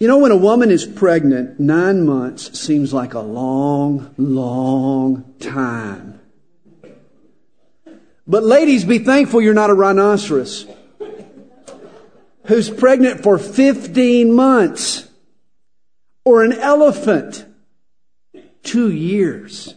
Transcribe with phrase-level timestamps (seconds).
[0.00, 6.18] You know, when a woman is pregnant, nine months seems like a long, long time.
[8.26, 10.66] But ladies, be thankful you're not a rhinoceros
[12.46, 15.06] who's pregnant for 15 months
[16.24, 17.44] or an elephant
[18.62, 19.74] two years.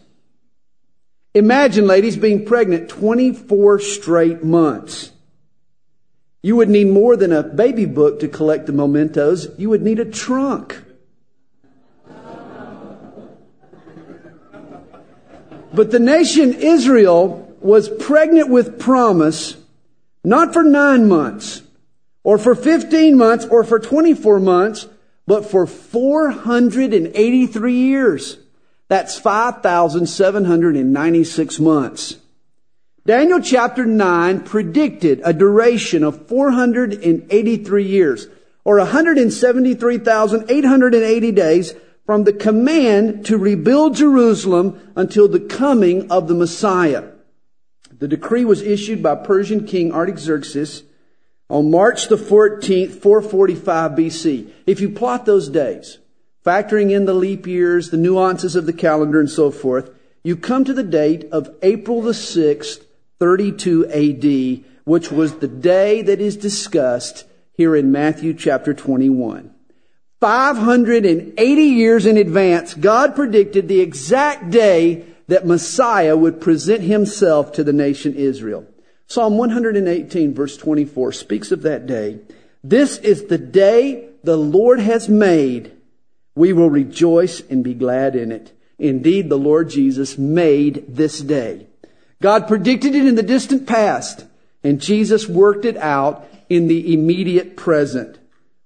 [1.33, 5.12] Imagine, ladies, being pregnant 24 straight months.
[6.43, 9.47] You would need more than a baby book to collect the mementos.
[9.57, 10.83] You would need a trunk.
[15.73, 19.55] But the nation Israel was pregnant with promise,
[20.23, 21.61] not for nine months,
[22.23, 24.87] or for 15 months, or for 24 months,
[25.25, 28.37] but for 483 years.
[28.89, 32.17] That's 5,796 months.
[33.05, 38.29] Daniel chapter 9 predicted a duration of 483 years,
[38.63, 41.73] or 173,880 days
[42.05, 47.09] from the command to rebuild Jerusalem until the coming of the Messiah.
[47.91, 50.83] The decree was issued by Persian King Artaxerxes
[51.49, 54.49] on March the 14th, 445 BC.
[54.65, 55.97] If you plot those days,
[56.45, 59.89] factoring in the leap years, the nuances of the calendar and so forth,
[60.23, 62.85] you come to the date of April the 6th,
[63.19, 69.53] 32 AD, which was the day that is discussed here in Matthew chapter 21.
[70.19, 77.63] 580 years in advance, God predicted the exact day that Messiah would present himself to
[77.63, 78.65] the nation Israel.
[79.07, 82.19] Psalm 118 verse 24 speaks of that day.
[82.63, 85.73] This is the day the Lord has made.
[86.35, 88.57] We will rejoice and be glad in it.
[88.79, 91.67] Indeed, the Lord Jesus made this day.
[92.23, 94.23] God predicted it in the distant past,
[94.63, 98.17] and Jesus worked it out in the immediate present.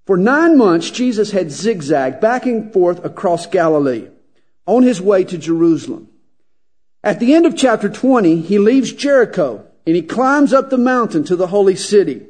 [0.05, 4.09] For nine months, Jesus had zigzagged back and forth across Galilee
[4.67, 6.08] on his way to Jerusalem.
[7.03, 11.23] At the end of chapter 20, he leaves Jericho and he climbs up the mountain
[11.23, 12.28] to the holy city.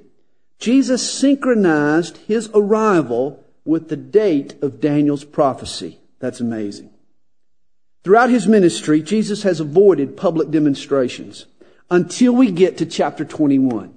[0.60, 6.00] Jesus synchronized his arrival with the date of Daniel's prophecy.
[6.20, 6.90] That's amazing.
[8.04, 11.46] Throughout his ministry, Jesus has avoided public demonstrations
[11.90, 13.94] until we get to chapter 21.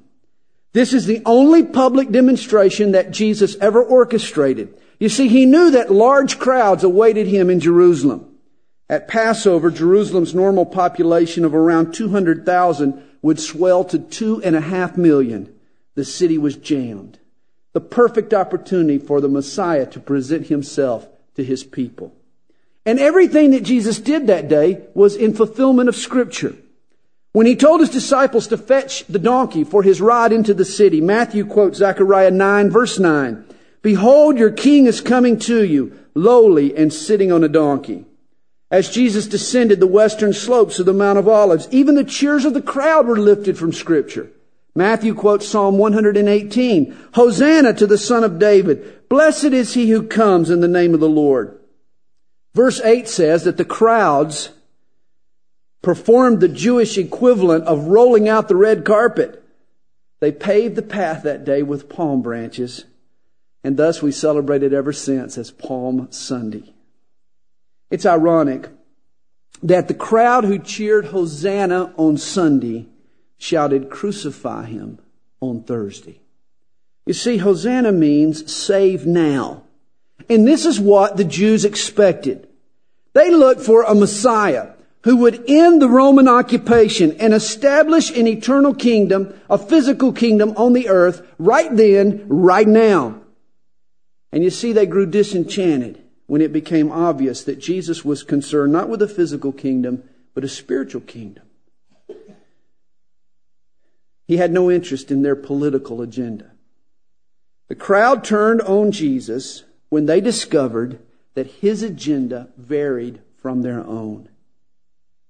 [0.72, 4.75] This is the only public demonstration that Jesus ever orchestrated.
[4.99, 8.27] You see, he knew that large crowds awaited him in Jerusalem.
[8.88, 14.97] At Passover, Jerusalem's normal population of around 200,000 would swell to two and a half
[14.97, 15.53] million.
[15.94, 17.19] The city was jammed.
[17.72, 22.15] The perfect opportunity for the Messiah to present himself to his people.
[22.90, 26.56] And everything that Jesus did that day was in fulfillment of scripture.
[27.30, 31.00] When he told his disciples to fetch the donkey for his ride into the city,
[31.00, 33.44] Matthew quotes Zechariah 9 verse 9.
[33.80, 38.06] Behold, your king is coming to you, lowly and sitting on a donkey.
[38.72, 42.54] As Jesus descended the western slopes of the Mount of Olives, even the cheers of
[42.54, 44.32] the crowd were lifted from scripture.
[44.74, 46.96] Matthew quotes Psalm 118.
[47.14, 49.08] Hosanna to the son of David.
[49.08, 51.59] Blessed is he who comes in the name of the Lord.
[52.55, 54.50] Verse 8 says that the crowds
[55.83, 59.43] performed the Jewish equivalent of rolling out the red carpet.
[60.21, 62.84] They paved the path that day with palm branches,
[63.65, 66.75] and thus we celebrate it ever since as Palm Sunday.
[67.91, 68.69] It's ironic
[69.62, 72.87] that the crowd who cheered Hosanna on Sunday
[73.38, 74.99] shouted, Crucify him
[75.41, 76.21] on Thursday.
[77.06, 79.65] You see, Hosanna means save now.
[80.30, 82.48] And this is what the Jews expected.
[83.12, 84.68] They looked for a Messiah
[85.02, 90.72] who would end the Roman occupation and establish an eternal kingdom, a physical kingdom on
[90.72, 93.20] the earth right then, right now.
[94.30, 98.88] And you see, they grew disenchanted when it became obvious that Jesus was concerned not
[98.88, 101.42] with a physical kingdom, but a spiritual kingdom.
[104.28, 106.52] He had no interest in their political agenda.
[107.66, 110.98] The crowd turned on Jesus when they discovered
[111.34, 114.28] that his agenda varied from their own.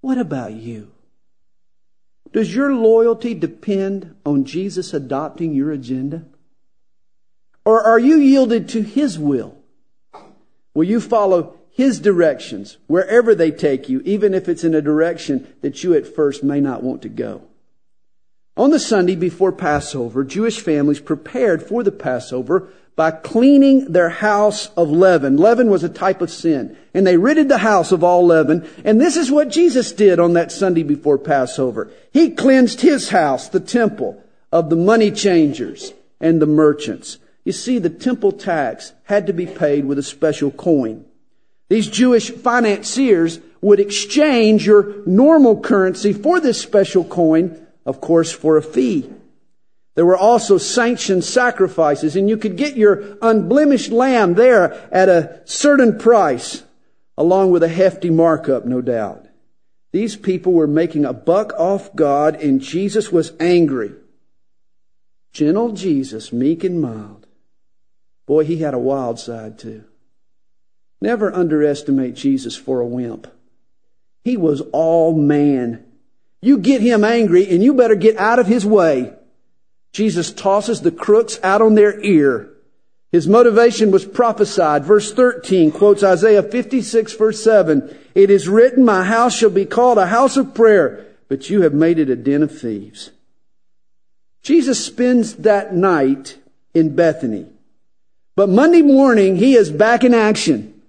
[0.01, 0.93] What about you?
[2.33, 6.25] Does your loyalty depend on Jesus adopting your agenda?
[7.65, 9.57] Or are you yielded to his will?
[10.75, 15.53] Will you follow his directions wherever they take you, even if it's in a direction
[15.61, 17.43] that you at first may not want to go?
[18.57, 24.69] On the Sunday before Passover, Jewish families prepared for the Passover by cleaning their house
[24.77, 25.37] of leaven.
[25.37, 26.77] Leaven was a type of sin.
[26.93, 28.69] And they ridded the house of all leaven.
[28.85, 31.91] And this is what Jesus did on that Sunday before Passover.
[32.13, 34.23] He cleansed his house, the temple,
[34.53, 37.19] of the money changers and the merchants.
[37.45, 41.05] You see, the temple tax had to be paid with a special coin.
[41.69, 48.57] These Jewish financiers would exchange your normal currency for this special coin, of course, for
[48.57, 49.09] a fee.
[50.01, 55.43] There were also sanctioned sacrifices, and you could get your unblemished lamb there at a
[55.45, 56.63] certain price,
[57.19, 59.27] along with a hefty markup, no doubt.
[59.93, 63.93] These people were making a buck off God, and Jesus was angry.
[65.35, 67.27] Gentle Jesus, meek and mild.
[68.25, 69.85] Boy, he had a wild side too.
[71.03, 73.27] Never underestimate Jesus for a wimp.
[74.25, 75.85] He was all man.
[76.41, 79.13] You get him angry and you better get out of his way.
[79.93, 82.51] Jesus tosses the crooks out on their ear.
[83.13, 84.85] His motivation was prophesied.
[84.85, 87.99] Verse 13 quotes Isaiah 56 verse 7.
[88.15, 91.75] It is written, my house shall be called a house of prayer, but you have
[91.75, 93.11] made it a den of thieves.
[94.43, 96.39] Jesus spends that night
[96.73, 97.47] in Bethany.
[98.37, 100.81] But Monday morning, he is back in action.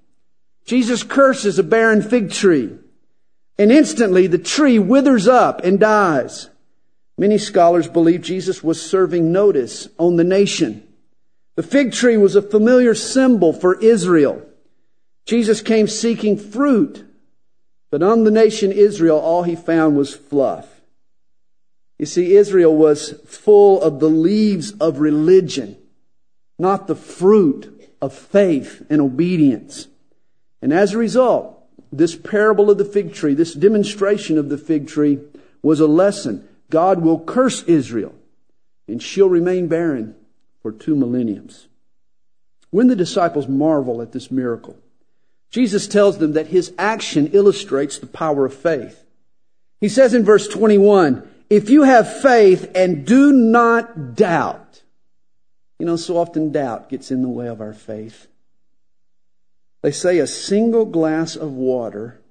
[0.65, 2.77] Jesus curses a barren fig tree.
[3.57, 6.49] And instantly the tree withers up and dies.
[7.21, 10.81] Many scholars believe Jesus was serving notice on the nation.
[11.53, 14.41] The fig tree was a familiar symbol for Israel.
[15.27, 17.05] Jesus came seeking fruit,
[17.91, 20.81] but on the nation Israel, all he found was fluff.
[21.99, 25.77] You see, Israel was full of the leaves of religion,
[26.57, 29.87] not the fruit of faith and obedience.
[30.59, 34.87] And as a result, this parable of the fig tree, this demonstration of the fig
[34.87, 35.19] tree
[35.61, 36.47] was a lesson.
[36.71, 38.15] God will curse Israel
[38.87, 40.15] and she'll remain barren
[40.63, 41.67] for two millenniums.
[42.71, 44.77] When the disciples marvel at this miracle,
[45.51, 49.03] Jesus tells them that his action illustrates the power of faith.
[49.79, 54.81] He says in verse 21, if you have faith and do not doubt,
[55.77, 58.27] you know, so often doubt gets in the way of our faith.
[59.81, 62.21] They say a single glass of water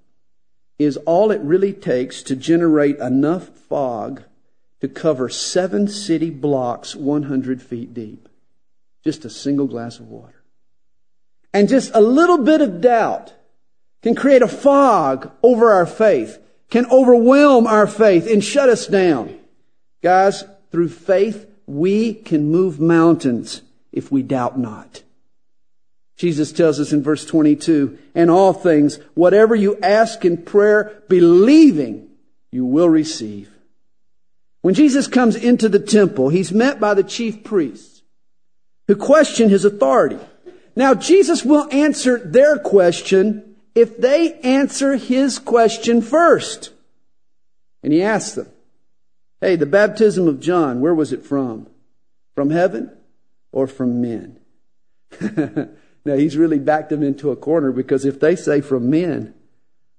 [0.78, 4.22] is all it really takes to generate enough fog
[4.80, 8.28] to cover seven city blocks 100 feet deep.
[9.04, 10.42] Just a single glass of water.
[11.52, 13.34] And just a little bit of doubt
[14.02, 16.38] can create a fog over our faith,
[16.70, 19.38] can overwhelm our faith and shut us down.
[20.02, 23.62] Guys, through faith, we can move mountains
[23.92, 25.02] if we doubt not.
[26.16, 32.08] Jesus tells us in verse 22, and all things, whatever you ask in prayer, believing,
[32.50, 33.50] you will receive.
[34.62, 38.02] When Jesus comes into the temple, he's met by the chief priests
[38.86, 40.18] who question his authority.
[40.76, 46.70] Now, Jesus will answer their question if they answer his question first.
[47.82, 48.48] And he asks them,
[49.40, 51.66] Hey, the baptism of John, where was it from?
[52.34, 52.90] From heaven
[53.52, 54.38] or from men?
[56.04, 59.34] now, he's really backed them into a corner because if they say from men,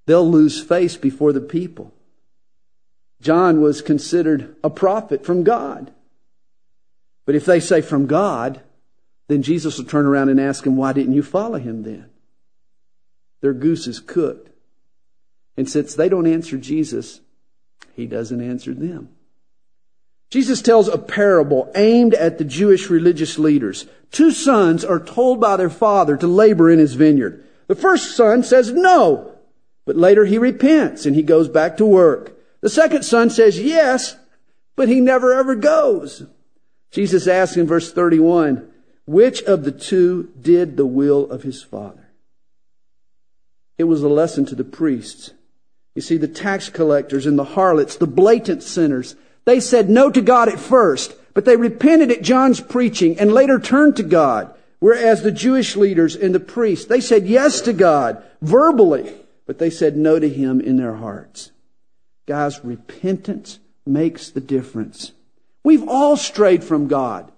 [0.06, 1.92] they'll lose face before the people.
[3.22, 5.92] John was considered a prophet from God.
[7.26, 8.62] But if they say from God,
[9.28, 12.10] then Jesus will turn around and ask him, why didn't you follow him then?
[13.42, 14.50] Their goose is cooked.
[15.56, 17.22] And since they don't answer Jesus,
[17.96, 19.10] he doesn't answer them.
[20.32, 23.86] Jesus tells a parable aimed at the Jewish religious leaders.
[24.12, 27.46] Two sons are told by their father to labor in his vineyard.
[27.68, 29.38] The first son says no,
[29.86, 32.38] but later he repents and he goes back to work.
[32.62, 34.16] The second son says yes,
[34.76, 36.24] but he never ever goes.
[36.92, 38.70] Jesus asks in verse 31,
[39.06, 42.10] which of the two did the will of his father?
[43.78, 45.32] It was a lesson to the priests.
[45.96, 49.16] You see, the tax collectors and the harlots, the blatant sinners,
[49.46, 53.60] they said no to God at first, but they repented at John's preaching and later
[53.60, 54.54] turned to God.
[54.80, 59.14] Whereas the Jewish leaders and the priests, they said yes to God verbally,
[59.46, 61.52] but they said no to him in their hearts.
[62.26, 65.12] Guys, repentance makes the difference.
[65.64, 67.32] We've all strayed from God.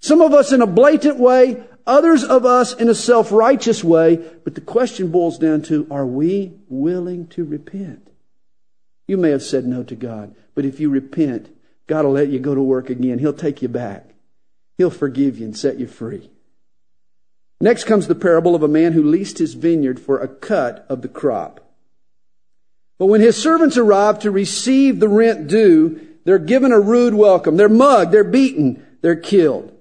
[0.00, 4.54] Some of us in a blatant way, others of us in a self-righteous way, but
[4.54, 8.08] the question boils down to, are we willing to repent?
[9.06, 11.54] You may have said no to God, but if you repent,
[11.86, 13.18] God will let you go to work again.
[13.18, 14.10] He'll take you back.
[14.78, 16.30] He'll forgive you and set you free.
[17.60, 21.02] Next comes the parable of a man who leased his vineyard for a cut of
[21.02, 21.61] the crop.
[22.98, 27.56] But when his servants arrive to receive the rent due, they're given a rude welcome.
[27.56, 29.76] They're mugged, they're beaten, they're killed.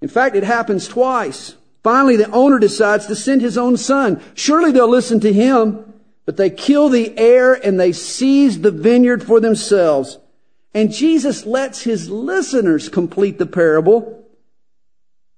[0.00, 1.54] In fact, it happens twice.
[1.82, 4.20] Finally, the owner decides to send his own son.
[4.34, 5.94] Surely they'll listen to him.
[6.24, 10.18] But they kill the heir and they seize the vineyard for themselves.
[10.74, 14.28] And Jesus lets his listeners complete the parable.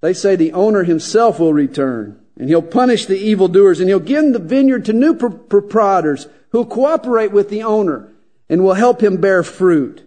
[0.00, 4.32] They say the owner himself will return and he'll punish the evildoers and he'll give
[4.32, 8.12] the vineyard to new proprietors who'll cooperate with the owner
[8.48, 10.02] and will help him bear fruit.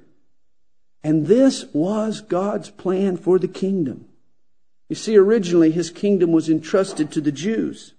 [1.04, 4.06] And this was God's plan for the kingdom.
[4.90, 7.94] You see, originally his kingdom was entrusted to the Jews,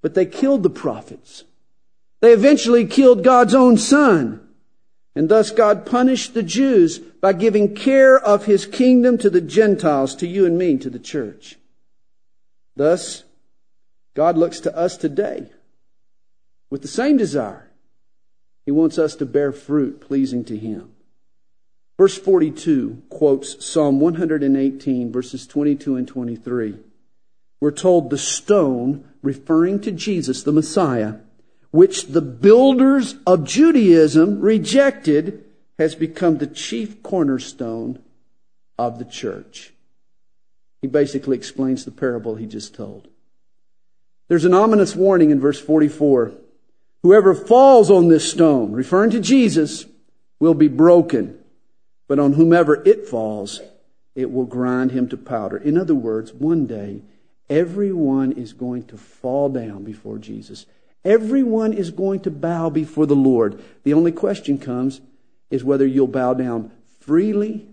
[0.00, 1.44] but they killed the prophets.
[2.20, 4.44] They eventually killed God's own son.
[5.14, 10.14] And thus God punished the Jews by giving care of his kingdom to the Gentiles,
[10.16, 11.56] to you and me, to the church.
[12.76, 13.24] Thus,
[14.14, 15.50] God looks to us today
[16.70, 17.67] with the same desire.
[18.68, 20.90] He wants us to bear fruit pleasing to him.
[21.96, 26.76] Verse 42 quotes Psalm 118, verses 22 and 23.
[27.62, 31.14] We're told the stone, referring to Jesus, the Messiah,
[31.70, 35.46] which the builders of Judaism rejected,
[35.78, 38.02] has become the chief cornerstone
[38.78, 39.72] of the church.
[40.82, 43.08] He basically explains the parable he just told.
[44.28, 46.34] There's an ominous warning in verse 44.
[47.02, 49.86] Whoever falls on this stone, referring to Jesus,
[50.40, 51.38] will be broken
[52.08, 53.60] but on whomever it falls,
[54.14, 55.58] it will grind him to powder.
[55.58, 57.02] In other words, one day,
[57.48, 60.66] everyone is going to fall down before Jesus.
[61.04, 63.62] Everyone is going to bow before the Lord.
[63.84, 65.00] The only question comes
[65.50, 67.68] is whether you'll bow down freely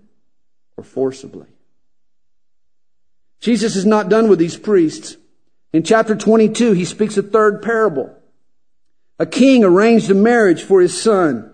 [0.77, 1.47] or forcibly.
[3.39, 5.17] Jesus is not done with these priests.
[5.73, 8.15] In chapter 22, he speaks a third parable.
[9.17, 11.51] A king arranged a marriage for his son.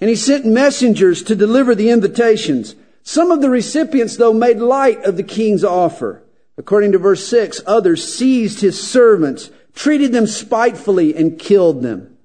[0.00, 2.74] And he sent messengers to deliver the invitations.
[3.02, 6.22] Some of the recipients, though, made light of the king's offer.
[6.56, 12.16] According to verse 6, others seized his servants, treated them spitefully, and killed them.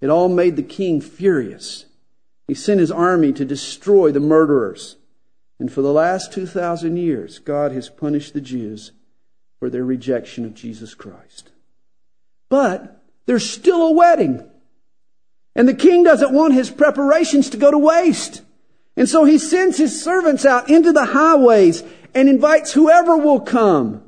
[0.00, 1.86] It all made the king furious.
[2.46, 4.96] He sent his army to destroy the murderers.
[5.58, 8.92] And for the last 2,000 years, God has punished the Jews
[9.58, 11.50] for their rejection of Jesus Christ.
[12.48, 14.48] But there's still a wedding.
[15.54, 18.42] And the king doesn't want his preparations to go to waste.
[18.96, 21.82] And so he sends his servants out into the highways
[22.14, 24.02] and invites whoever will come.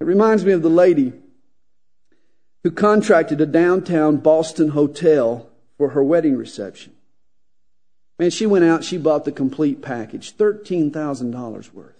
[0.00, 1.12] It reminds me of the lady
[2.62, 6.92] who contracted a downtown Boston hotel for her wedding reception.
[8.18, 11.94] Man, she went out, she bought the complete package, $13,000 worth.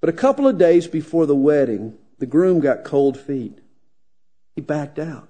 [0.00, 3.60] But a couple of days before the wedding, the groom got cold feet.
[4.54, 5.28] He backed out.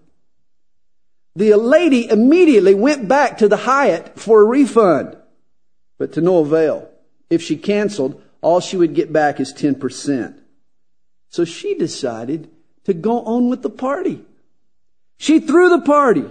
[1.34, 5.16] The lady immediately went back to the Hyatt for a refund,
[5.98, 6.90] but to no avail.
[7.30, 10.38] If she canceled, all she would get back is 10%.
[11.30, 12.50] So she decided
[12.84, 14.22] to go on with the party.
[15.16, 16.26] She threw the party.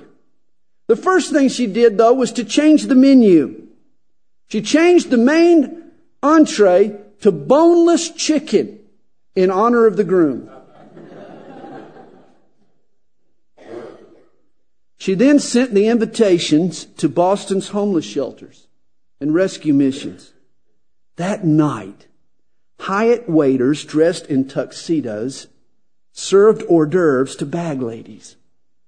[0.88, 3.68] The first thing she did though was to change the menu.
[4.50, 8.80] She changed the main entree to boneless chicken
[9.36, 10.50] in honor of the groom.
[15.02, 18.68] She then sent the invitations to Boston's homeless shelters
[19.20, 20.32] and rescue missions.
[21.16, 22.06] That night,
[22.82, 25.48] Hyatt waiters dressed in tuxedos
[26.12, 28.36] served hors d'oeuvres to bag ladies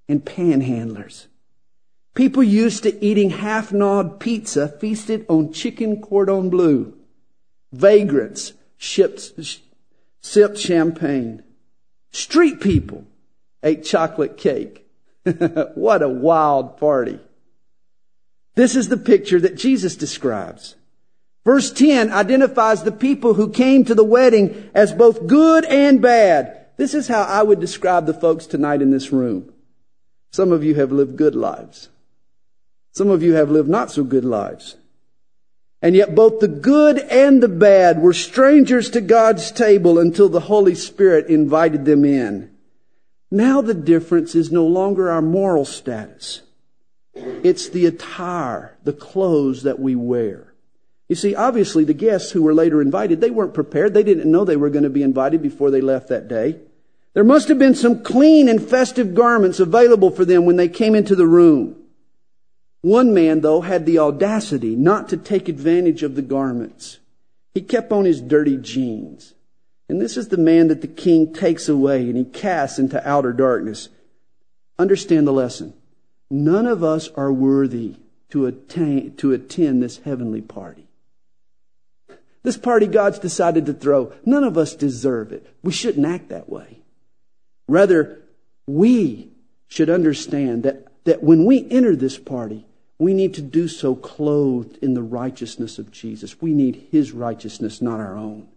[0.08, 1.26] and panhandlers.
[2.14, 6.94] People used to eating half-gnawed pizza feasted on chicken cordon bleu.
[7.72, 9.32] Vagrants shipped,
[10.22, 11.42] sipped champagne.
[12.12, 13.04] Street people
[13.64, 14.83] ate chocolate cake.
[15.76, 17.20] what a wild party.
[18.56, 20.76] This is the picture that Jesus describes.
[21.44, 26.68] Verse 10 identifies the people who came to the wedding as both good and bad.
[26.78, 29.52] This is how I would describe the folks tonight in this room.
[30.32, 31.90] Some of you have lived good lives.
[32.92, 34.78] Some of you have lived not so good lives.
[35.82, 40.40] And yet both the good and the bad were strangers to God's table until the
[40.40, 42.53] Holy Spirit invited them in.
[43.34, 46.44] Now the difference is no longer our moral status.
[47.16, 50.54] It's the attire, the clothes that we wear.
[51.10, 53.96] You see, obviously the guests who were later invited, they weren't prepared.
[53.96, 56.60] They didn't know they were going to be invited before they left that day.
[57.16, 60.94] There must have been some clean and festive garments available for them when they came
[60.94, 61.76] into the room.
[62.82, 67.00] One man, though, had the audacity not to take advantage of the garments.
[67.56, 69.34] He kept on his dirty jeans.
[69.94, 73.32] And this is the man that the king takes away and he casts into outer
[73.32, 73.90] darkness.
[74.80, 75.76] Understand the lesson.
[76.32, 77.98] None of us are worthy
[78.32, 80.88] to, attain, to attend this heavenly party.
[82.42, 85.46] This party God's decided to throw, none of us deserve it.
[85.62, 86.80] We shouldn't act that way.
[87.68, 88.20] Rather,
[88.66, 89.30] we
[89.68, 92.66] should understand that, that when we enter this party,
[92.98, 96.42] we need to do so clothed in the righteousness of Jesus.
[96.42, 98.48] We need His righteousness, not our own.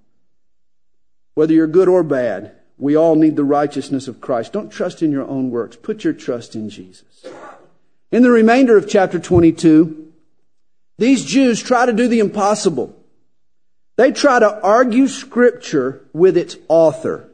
[1.37, 4.55] Whether you're good or bad, we all need the righteousness of Christ.
[4.55, 5.77] Don't trust in your own works.
[5.77, 7.27] Put your trust in Jesus.
[8.11, 10.15] In the remainder of chapter 22,
[10.97, 12.97] these Jews try to do the impossible.
[13.97, 17.29] They try to argue scripture with its author.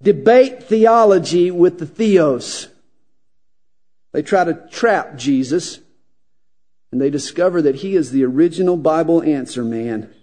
[0.00, 2.68] Debate theology with the theos.
[4.12, 5.80] They try to trap Jesus
[6.92, 10.14] and they discover that he is the original Bible answer man.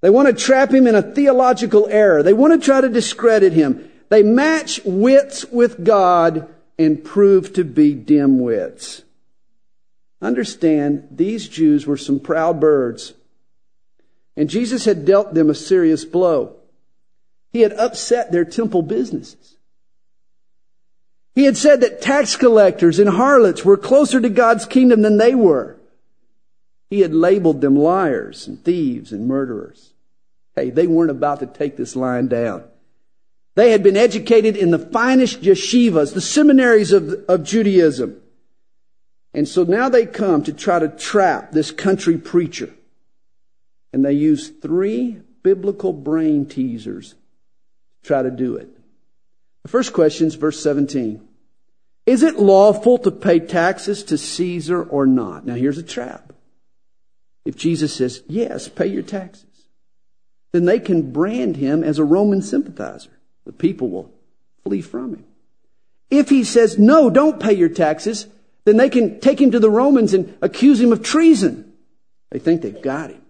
[0.00, 2.22] They want to trap him in a theological error.
[2.22, 3.90] They want to try to discredit him.
[4.08, 9.02] They match wits with God and prove to be dim wits.
[10.22, 13.14] Understand, these Jews were some proud birds.
[14.36, 16.56] And Jesus had dealt them a serious blow.
[17.50, 19.56] He had upset their temple businesses.
[21.34, 25.34] He had said that tax collectors and harlots were closer to God's kingdom than they
[25.34, 25.77] were.
[26.90, 29.92] He had labeled them liars and thieves and murderers.
[30.56, 32.64] Hey, they weren't about to take this line down.
[33.54, 38.20] They had been educated in the finest yeshivas, the seminaries of, of Judaism.
[39.34, 42.72] And so now they come to try to trap this country preacher.
[43.92, 48.68] And they use three biblical brain teasers to try to do it.
[49.64, 51.26] The first question is verse 17.
[52.06, 55.44] Is it lawful to pay taxes to Caesar or not?
[55.44, 56.27] Now here's a trap.
[57.48, 59.46] If Jesus says, yes, pay your taxes,
[60.52, 63.08] then they can brand him as a Roman sympathizer.
[63.46, 64.12] The people will
[64.64, 65.24] flee from him.
[66.10, 68.26] If he says, no, don't pay your taxes,
[68.66, 71.72] then they can take him to the Romans and accuse him of treason.
[72.28, 73.22] They think they've got him.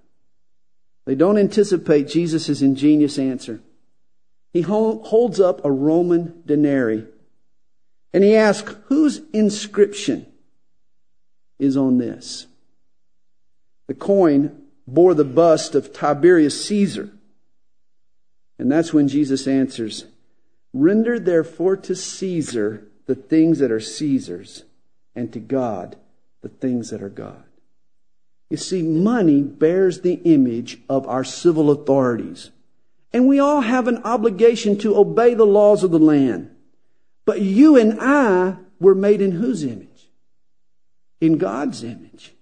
[1.04, 3.60] They don't anticipate Jesus' ingenious answer.
[4.52, 7.06] He holds up a Roman denarius
[8.12, 10.26] and he asks, whose inscription
[11.60, 12.47] is on this?
[13.88, 17.10] The coin bore the bust of Tiberius Caesar.
[18.58, 20.06] And that's when Jesus answers,
[20.72, 24.64] Render therefore to Caesar the things that are Caesar's,
[25.16, 25.96] and to God
[26.42, 27.42] the things that are God.
[28.50, 32.50] You see, money bears the image of our civil authorities.
[33.12, 36.54] And we all have an obligation to obey the laws of the land.
[37.24, 40.08] But you and I were made in whose image?
[41.20, 42.34] In God's image.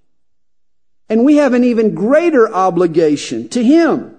[1.09, 4.17] And we have an even greater obligation to Him.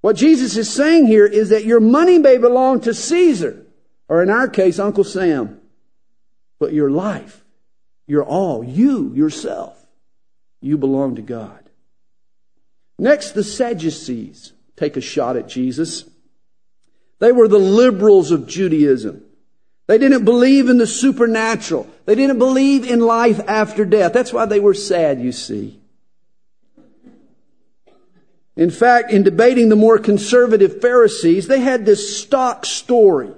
[0.00, 3.66] What Jesus is saying here is that your money may belong to Caesar,
[4.08, 5.60] or in our case, Uncle Sam,
[6.58, 7.44] but your life,
[8.06, 9.76] your all, you, yourself,
[10.60, 11.58] you belong to God.
[12.98, 16.04] Next, the Sadducees take a shot at Jesus.
[17.18, 19.22] They were the liberals of Judaism.
[19.86, 21.88] They didn't believe in the supernatural.
[22.04, 24.12] They didn't believe in life after death.
[24.12, 25.79] That's why they were sad, you see.
[28.56, 33.32] In fact, in debating the more conservative Pharisees, they had this stock story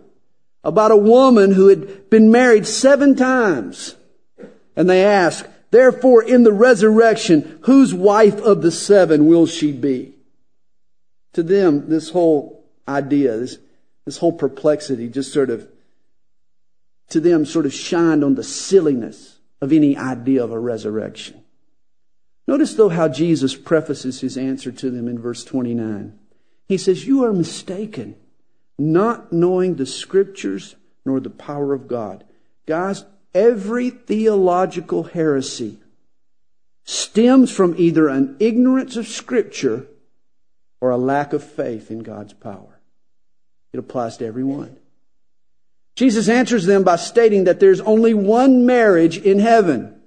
[0.65, 3.95] about a woman who had been married seven times.
[4.75, 10.15] And they asked, therefore in the resurrection, whose wife of the seven will she be?
[11.35, 13.59] To them, this whole idea, this,
[14.05, 15.69] this whole perplexity just sort of
[17.11, 21.42] to them sort of shined on the silliness of any idea of a resurrection.
[22.47, 26.19] Notice though how Jesus prefaces his answer to them in verse 29.
[26.67, 28.17] He says, You are mistaken,
[28.79, 32.25] not knowing the scriptures nor the power of God.
[32.67, 35.79] Guys, every theological heresy
[36.85, 39.87] stems from either an ignorance of scripture
[40.81, 42.81] or a lack of faith in God's power.
[43.73, 44.77] It applies to everyone.
[45.95, 50.02] Jesus answers them by stating that there's only one marriage in heaven.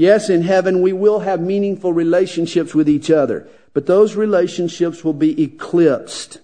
[0.00, 5.12] Yes, in heaven we will have meaningful relationships with each other, but those relationships will
[5.12, 6.38] be eclipsed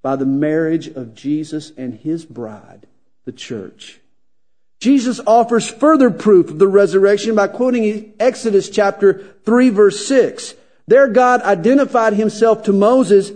[0.00, 2.86] by the marriage of Jesus and his bride,
[3.24, 3.98] the church.
[4.78, 10.54] Jesus offers further proof of the resurrection by quoting Exodus chapter 3 verse 6.
[10.86, 13.32] There God identified himself to Moses,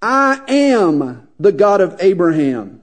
[0.00, 2.82] I am the God of Abraham,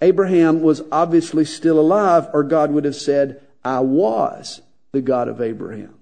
[0.00, 5.40] Abraham was obviously still alive, or God would have said, I was the God of
[5.40, 5.94] Abraham.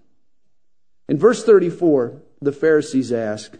[1.08, 3.56] In verse 34, the Pharisees ask,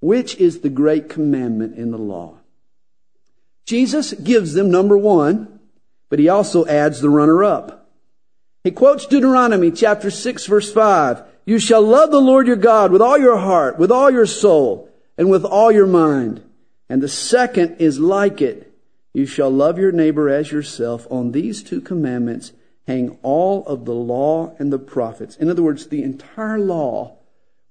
[0.00, 2.38] Which is the great commandment in the law?
[3.66, 5.60] Jesus gives them number one,
[6.08, 7.88] but he also adds the runner up.
[8.62, 11.22] He quotes Deuteronomy chapter 6 verse 5.
[11.46, 14.88] You shall love the Lord your God with all your heart, with all your soul,
[15.18, 16.42] and with all your mind.
[16.88, 18.72] And the second is like it.
[19.12, 21.06] You shall love your neighbor as yourself.
[21.10, 22.52] On these two commandments
[22.86, 25.36] hang all of the law and the prophets.
[25.36, 27.16] In other words, the entire law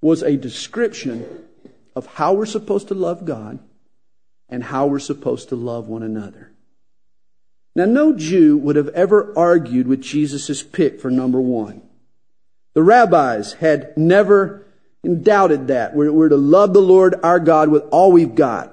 [0.00, 1.44] was a description
[1.94, 3.58] of how we're supposed to love God
[4.48, 6.52] and how we're supposed to love one another.
[7.76, 11.82] Now, no Jew would have ever argued with Jesus' pick for number one.
[12.74, 14.66] The rabbis had never
[15.22, 15.94] doubted that.
[15.94, 18.72] We're, we're to love the Lord our God with all we've got.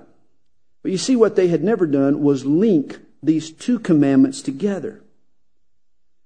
[0.84, 5.04] But you see, what they had never done was link these two commandments together.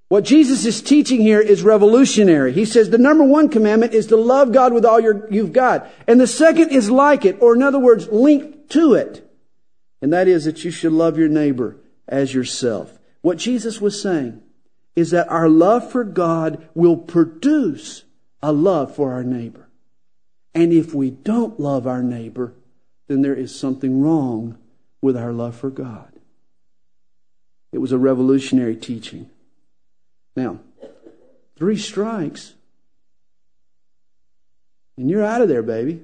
[0.07, 2.53] What Jesus is teaching here is revolutionary.
[2.53, 5.89] He says the number one commandment is to love God with all your, you've got.
[6.07, 9.27] And the second is like it, or in other words, linked to it.
[10.01, 12.99] And that is that you should love your neighbor as yourself.
[13.21, 14.43] What Jesus was saying
[14.95, 18.03] is that our love for God will produce
[18.43, 19.67] a love for our neighbor.
[20.53, 22.53] And if we don't love our neighbor,
[23.07, 24.57] then there is something wrong
[25.01, 26.11] with our love for God.
[27.71, 29.29] It was a revolutionary teaching.
[30.35, 30.59] Now,
[31.57, 32.53] three strikes,
[34.97, 36.01] and you're out of there, baby.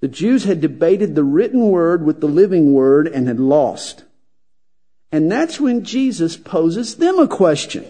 [0.00, 4.04] The Jews had debated the written word with the living word and had lost.
[5.12, 7.84] And that's when Jesus poses them a question.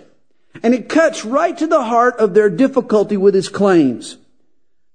[0.63, 4.17] And it cuts right to the heart of their difficulty with his claims.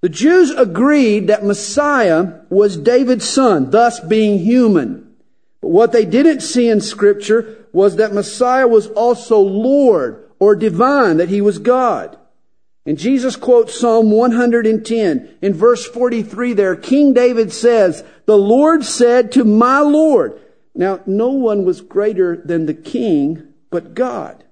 [0.01, 5.04] The Jews agreed that Messiah was David's son, thus being human.
[5.65, 11.17] But what they didn't see in scripture was that Messiah was also Lord or divine,
[11.17, 12.19] that he was God.
[12.85, 15.37] And Jesus quotes Psalm 110.
[15.41, 20.39] In verse 43 there, King David says, The Lord said to my Lord,
[20.75, 24.43] now, no one was greater than the king but God.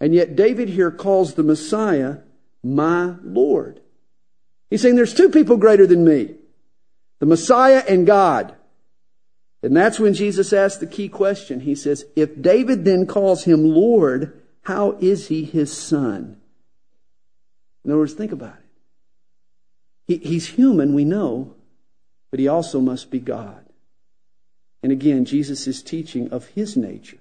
[0.00, 2.16] And yet David here calls the Messiah
[2.64, 3.78] my Lord.
[4.70, 6.34] He's saying there's two people greater than me.
[7.20, 8.56] The Messiah and God.
[9.64, 11.60] And that's when Jesus asks the key question.
[11.60, 16.38] He says, if David then calls him Lord, how is he his son?
[17.82, 18.60] In other words, think about it.
[20.06, 21.54] He, he's human, we know,
[22.30, 23.64] but he also must be God.
[24.82, 27.18] And again, Jesus is teaching of his nature,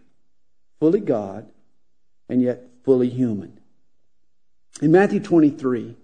[0.81, 1.49] fully God
[2.27, 3.57] and yet fully human.
[4.81, 5.95] In Matthew 23,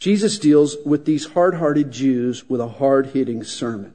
[0.00, 3.94] Jesus deals with these hard hearted Jews with a hard hitting sermon.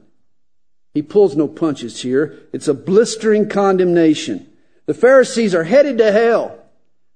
[0.96, 2.40] He pulls no punches here.
[2.52, 4.48] It's a blistering condemnation.
[4.88, 6.58] The Pharisees are headed to hell.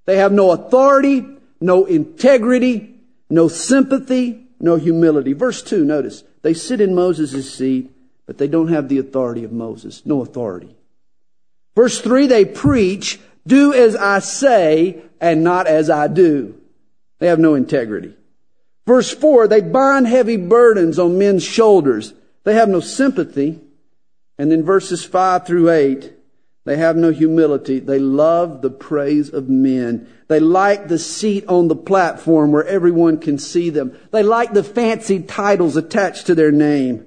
[0.04, 1.26] They have no authority,
[1.60, 2.94] no integrity,
[3.28, 5.32] no sympathy, no humility.
[5.32, 7.90] Verse 2, notice, they sit in Moses' seat
[8.30, 10.06] but they don't have the authority of Moses.
[10.06, 10.76] No authority.
[11.74, 16.56] Verse 3, they preach, do as I say and not as I do.
[17.18, 18.14] They have no integrity.
[18.86, 22.14] Verse 4, they bind heavy burdens on men's shoulders.
[22.44, 23.58] They have no sympathy.
[24.40, 26.14] And then verses 5 through 8,
[26.64, 27.78] they have no humility.
[27.78, 30.08] They love the praise of men.
[30.28, 33.94] They like the seat on the platform where everyone can see them.
[34.12, 37.06] They like the fancy titles attached to their name.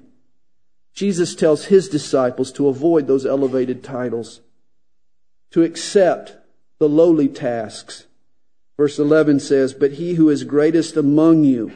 [0.94, 4.42] Jesus tells his disciples to avoid those elevated titles,
[5.54, 6.36] to accept
[6.78, 8.06] the lowly tasks.
[8.78, 11.74] Verse 11 says, But he who is greatest among you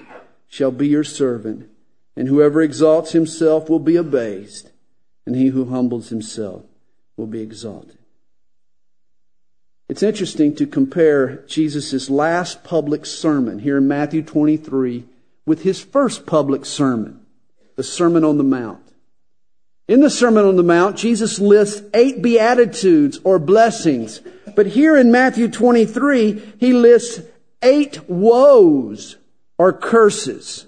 [0.47, 1.67] shall be your servant,
[2.15, 4.69] and whoever exalts himself will be abased,
[5.27, 6.63] and he who humbles himself
[7.17, 7.97] will be exalted.
[9.89, 15.03] It's interesting to compare Jesus' last public sermon here in Matthew 23
[15.45, 17.25] with his first public sermon,
[17.75, 18.93] the Sermon on the Mount.
[19.89, 24.21] In the Sermon on the Mount, Jesus lists eight beatitudes or blessings.
[24.55, 27.21] But here in Matthew 23, he lists
[27.61, 29.17] eight woes
[29.57, 30.66] or curses.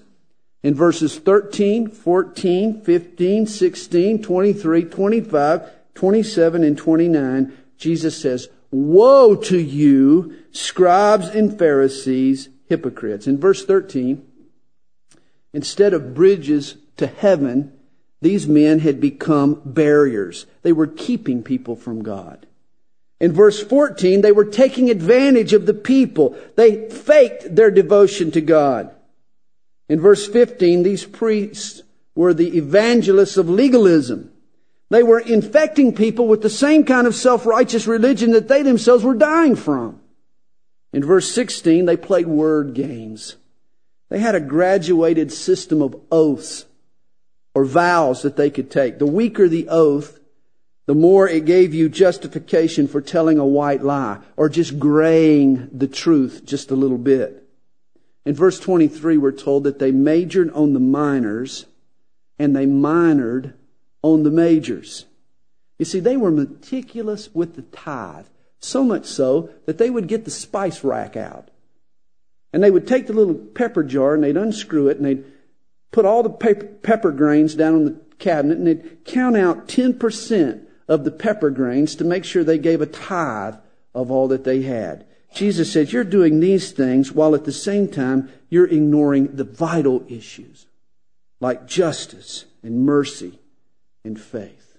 [0.62, 9.58] In verses 13, 14, 15, 16, 23, 25, 27, and 29, Jesus says, Woe to
[9.58, 13.26] you, scribes and Pharisees, hypocrites.
[13.26, 14.26] In verse 13,
[15.54, 17.74] instead of bridges to heaven,
[18.22, 20.46] these men had become barriers.
[20.62, 22.46] They were keeping people from God.
[23.22, 26.38] In verse 14, they were taking advantage of the people.
[26.56, 28.94] They faked their devotion to God.
[29.90, 31.82] In verse 15, these priests
[32.16, 34.32] were the evangelists of legalism.
[34.90, 39.16] They were infecting people with the same kind of self-righteous religion that they themselves were
[39.16, 40.00] dying from.
[40.94, 43.36] In verse 16, they played word games.
[44.10, 46.66] They had a graduated system of oaths
[47.54, 48.98] or vows that they could take.
[48.98, 50.20] The weaker the oath,
[50.88, 55.88] the more it gave you justification for telling a white lie or just graying the
[55.88, 57.39] truth just a little bit.
[58.30, 61.66] In verse 23, we're told that they majored on the minors
[62.38, 63.56] and they minored
[64.04, 65.08] on the majors.
[65.80, 68.28] You see, they were meticulous with the tithe,
[68.60, 71.50] so much so that they would get the spice rack out.
[72.54, 75.26] And they would take the little pepper jar and they'd unscrew it and they'd
[75.92, 76.30] put all the
[76.84, 81.96] pepper grains down on the cabinet and they'd count out 10% of the pepper grains
[81.96, 83.56] to make sure they gave a tithe
[83.96, 85.08] of all that they had.
[85.34, 90.04] Jesus said, You're doing these things while at the same time you're ignoring the vital
[90.08, 90.66] issues
[91.40, 93.40] like justice and mercy
[94.04, 94.78] and faith.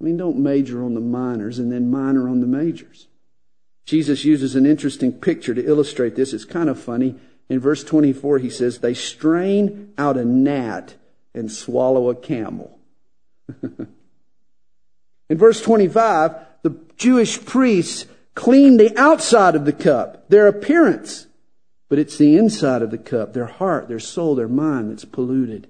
[0.00, 3.06] I mean, don't major on the minors and then minor on the majors.
[3.84, 6.32] Jesus uses an interesting picture to illustrate this.
[6.32, 7.16] It's kind of funny.
[7.48, 10.94] In verse 24, he says, They strain out a gnat
[11.34, 12.78] and swallow a camel.
[13.62, 18.06] In verse 25, the Jewish priests
[18.38, 21.26] clean the outside of the cup, their appearance,
[21.88, 25.66] but it's the inside of the cup, their heart, their soul, their mind that's polluted.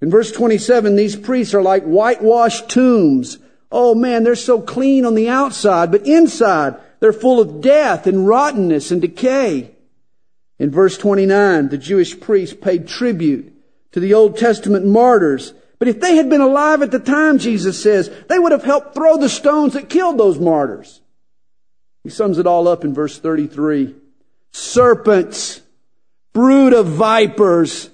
[0.00, 3.38] In verse 27, these priests are like whitewashed tombs.
[3.72, 8.28] Oh man, they're so clean on the outside, but inside they're full of death and
[8.28, 9.72] rottenness and decay.
[10.60, 13.52] In verse 29, the Jewish priests paid tribute
[13.90, 15.54] to the Old Testament martyrs.
[15.80, 18.94] But if they had been alive at the time, Jesus says, they would have helped
[18.94, 21.00] throw the stones that killed those martyrs.
[22.02, 23.94] He sums it all up in verse 33.
[24.52, 25.60] Serpents,
[26.32, 27.90] brood of vipers,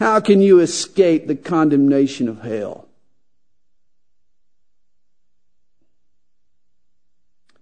[0.00, 2.88] how can you escape the condemnation of hell?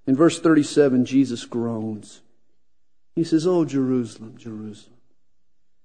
[0.07, 2.21] In verse 37, Jesus groans.
[3.15, 4.97] He says, Oh, Jerusalem, Jerusalem.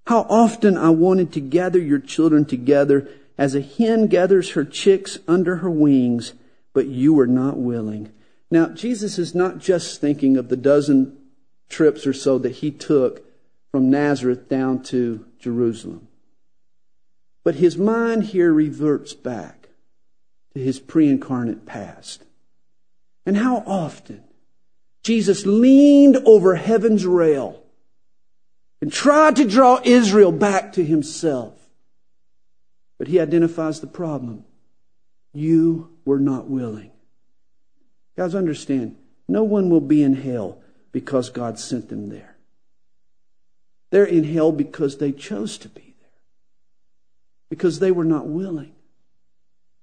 [0.08, 5.20] How often I wanted to gather your children together as a hen gathers her chicks
[5.28, 6.34] under her wings,
[6.74, 8.12] but you were not willing.
[8.56, 11.18] Now, Jesus is not just thinking of the dozen
[11.68, 13.22] trips or so that he took
[13.70, 16.08] from Nazareth down to Jerusalem.
[17.44, 19.68] But his mind here reverts back
[20.54, 22.24] to his pre incarnate past.
[23.26, 24.24] And how often
[25.04, 27.62] Jesus leaned over heaven's rail
[28.80, 31.60] and tried to draw Israel back to himself.
[32.98, 34.46] But he identifies the problem.
[35.34, 36.92] You were not willing.
[38.18, 38.96] Guys, understand,
[39.28, 40.60] no one will be in hell
[40.92, 42.36] because God sent them there.
[43.90, 46.10] They're in hell because they chose to be there,
[47.50, 48.74] because they were not willing.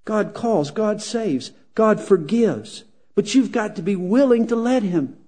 [0.04, 2.84] God calls, God saves, God forgives.
[3.14, 5.18] But you've got to be willing to let Him.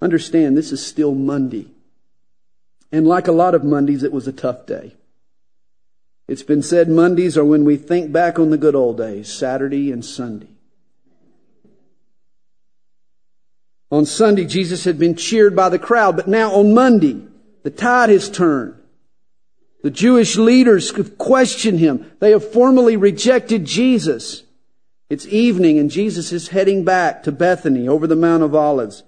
[0.00, 1.68] Understand, this is still Monday.
[2.90, 4.96] And like a lot of Mondays, it was a tough day.
[6.28, 9.90] It's been said Mondays are when we think back on the good old days, Saturday
[9.90, 10.48] and Sunday.
[13.92, 17.20] On Sunday, Jesus had been cheered by the crowd, but now on Monday,
[17.62, 18.74] the tide has turned.
[19.82, 22.10] The Jewish leaders have questioned him.
[22.18, 24.44] They have formally rejected Jesus.
[25.10, 29.02] It's evening and Jesus is heading back to Bethany over the Mount of Olives.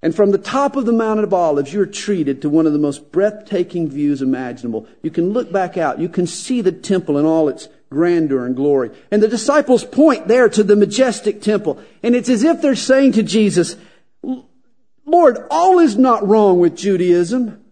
[0.00, 2.78] And from the top of the Mount of Olives, you're treated to one of the
[2.78, 4.86] most breathtaking views imaginable.
[5.02, 5.98] You can look back out.
[5.98, 8.90] You can see the temple in all its grandeur and glory.
[9.10, 11.80] And the disciples point there to the majestic temple.
[12.02, 13.76] And it's as if they're saying to Jesus,
[15.04, 17.62] Lord, all is not wrong with Judaism.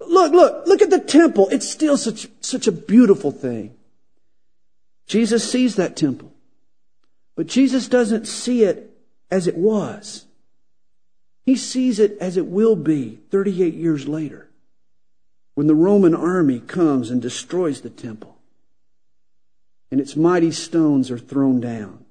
[0.00, 1.48] Look, look, look at the temple.
[1.50, 3.76] It's still such, such a beautiful thing.
[5.06, 6.32] Jesus sees that temple.
[7.36, 8.90] But Jesus doesn't see it
[9.30, 10.26] as it was.
[11.44, 14.50] He sees it as it will be 38 years later
[15.54, 18.39] when the Roman army comes and destroys the temple
[19.90, 22.04] and its mighty stones are thrown down.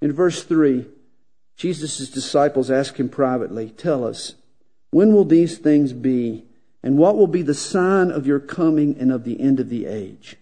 [0.00, 0.86] In verse 3,
[1.56, 4.34] Jesus' disciples ask him privately, Tell us,
[4.90, 6.44] when will these things be,
[6.82, 9.86] and what will be the sign of your coming and of the end of the
[9.86, 10.36] age?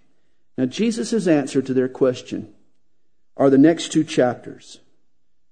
[0.56, 2.52] Now, Jesus' answer to their question
[3.36, 4.78] are the next two chapters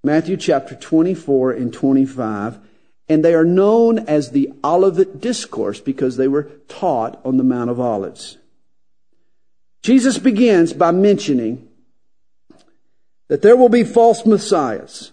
[0.03, 2.61] Matthew chapter 24 and 25.
[3.11, 7.71] And they are known as the Olivet Discourse because they were taught on the Mount
[7.71, 8.38] of Olives.
[9.83, 11.69] Jesus begins by mentioning
[13.29, 15.13] that there will be false messiahs.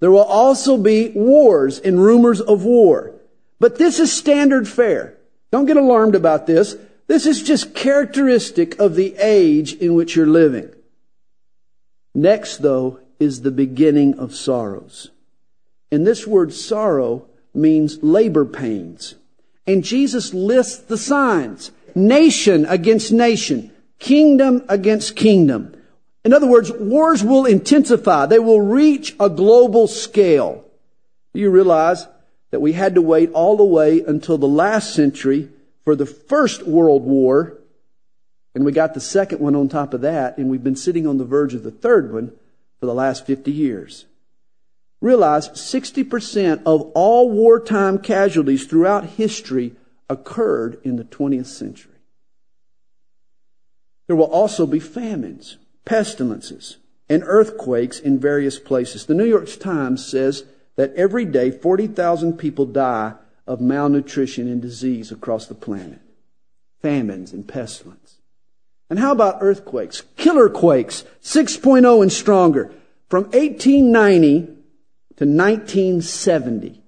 [0.00, 3.12] There will also be wars and rumors of war.
[3.58, 5.16] But this is standard fare.
[5.50, 6.76] Don't get alarmed about this.
[7.06, 10.70] This is just characteristic of the age in which you're living.
[12.14, 15.10] Next, though, is the beginning of sorrows.
[15.90, 19.14] And this word sorrow means labor pains.
[19.66, 21.70] And Jesus lists the signs.
[21.96, 23.72] Nation against nation.
[23.98, 25.74] Kingdom against kingdom.
[26.26, 28.26] In other words, wars will intensify.
[28.26, 30.62] They will reach a global scale.
[31.32, 32.06] Do you realize
[32.50, 35.48] that we had to wait all the way until the last century
[35.84, 37.58] for the First World War,
[38.54, 41.16] and we got the second one on top of that, and we've been sitting on
[41.16, 42.32] the verge of the third one
[42.78, 44.04] for the last 50 years.
[45.00, 49.72] Realize 60% of all wartime casualties throughout history
[50.08, 51.92] occurred in the 20th century.
[54.06, 56.76] There will also be famines, pestilences,
[57.08, 59.06] and earthquakes in various places.
[59.06, 60.44] The New York Times says
[60.76, 63.14] that every day 40,000 people die
[63.46, 66.00] of malnutrition and disease across the planet.
[66.82, 68.16] Famines and pestilence.
[68.88, 70.02] And how about earthquakes?
[70.16, 72.72] Killer quakes, 6.0 and stronger.
[73.08, 74.46] From 1890
[75.16, 76.82] to 1970,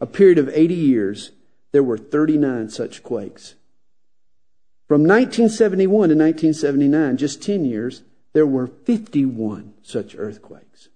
[0.00, 1.30] a period of 80 years,
[1.72, 3.54] there were 39 such quakes.
[4.86, 8.02] From 1971 to 1979, just 10 years,
[8.34, 10.88] there were 51 such earthquakes.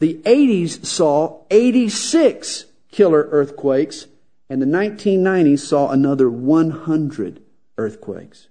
[0.00, 4.06] The 80s saw 86 killer earthquakes,
[4.50, 7.42] and the 1990s saw another 100
[7.78, 8.48] earthquakes.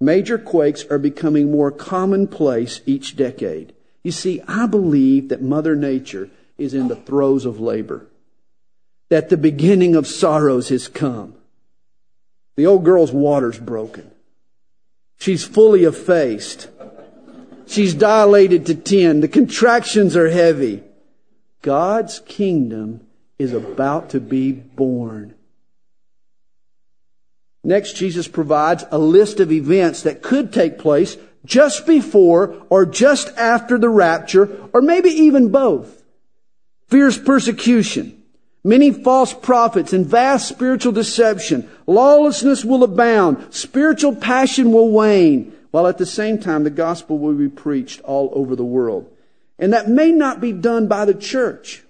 [0.00, 3.74] Major quakes are becoming more commonplace each decade.
[4.02, 8.06] You see, I believe that Mother Nature is in the throes of labor,
[9.14, 11.36] that the beginning of sorrows has come.
[12.56, 14.10] The old girl's water's broken.
[15.18, 16.68] She's fully effaced.
[17.68, 19.20] She's dilated to 10.
[19.20, 20.82] The contractions are heavy.
[21.62, 23.06] God's kingdom
[23.38, 25.36] is about to be born.
[27.62, 33.28] Next, Jesus provides a list of events that could take place just before or just
[33.38, 36.02] after the rapture, or maybe even both.
[36.88, 38.23] Fierce persecution,
[38.64, 41.70] many false prophets, and vast spiritual deception.
[41.86, 43.54] Lawlessness will abound.
[43.54, 48.30] Spiritual passion will wane while at the same time the gospel will be preached all
[48.32, 49.10] over the world.
[49.58, 51.82] And that may not be done by the church.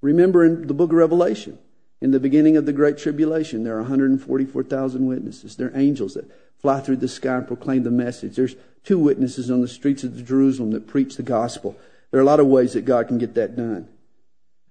[0.00, 1.58] Remember in the book of Revelation,
[2.00, 5.56] in the beginning of the Great Tribulation, there are 144,000 witnesses.
[5.56, 8.36] There are angels that fly through the sky and proclaim the message.
[8.36, 11.76] There's two witnesses on the streets of Jerusalem that preach the gospel.
[12.10, 13.88] There are a lot of ways that God can get that done.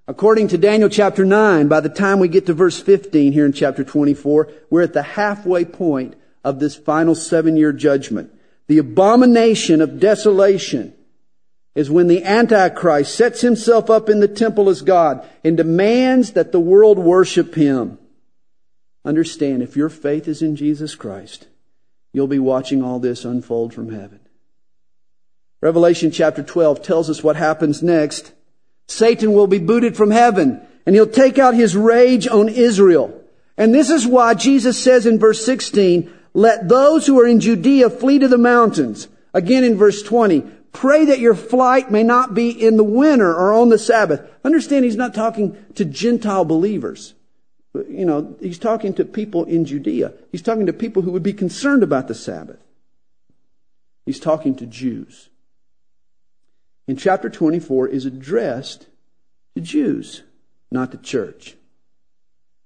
[0.07, 3.51] According to Daniel chapter 9, by the time we get to verse 15 here in
[3.51, 6.15] chapter 24, we're at the halfway point
[6.45, 8.31] of this final seven year judgment.
[8.67, 10.93] The abomination of desolation
[11.75, 16.53] is when the Antichrist sets himself up in the temple as God and demands that
[16.53, 17.99] the world worship him.
[19.03, 21.47] Understand, if your faith is in Jesus Christ,
[22.13, 24.21] you'll be watching all this unfold from heaven.
[25.61, 28.31] Revelation chapter 12 tells us what happens next.
[28.87, 33.21] Satan will be booted from heaven and he'll take out his rage on Israel.
[33.57, 37.89] And this is why Jesus says in verse 16, let those who are in Judea
[37.89, 39.07] flee to the mountains.
[39.33, 43.53] Again in verse 20, pray that your flight may not be in the winter or
[43.53, 44.21] on the Sabbath.
[44.45, 47.15] Understand he's not talking to Gentile believers.
[47.73, 50.13] You know, he's talking to people in Judea.
[50.31, 52.59] He's talking to people who would be concerned about the Sabbath.
[54.05, 55.29] He's talking to Jews.
[56.87, 58.87] In chapter 24 is addressed
[59.55, 60.23] to Jews,
[60.71, 61.57] not the church.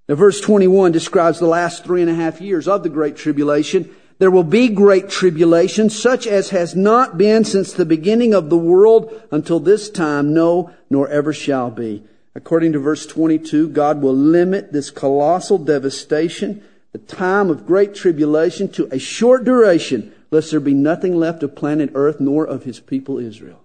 [0.08, 3.94] Now, verse 21 describes the last three and a half years of the Great Tribulation.
[4.18, 8.56] There will be great tribulation, such as has not been since the beginning of the
[8.56, 12.04] world until this time, no, nor ever shall be.
[12.34, 18.68] According to verse 22, God will limit this colossal devastation, the time of great tribulation,
[18.72, 22.78] to a short duration, lest there be nothing left of planet earth nor of his
[22.78, 23.62] people Israel.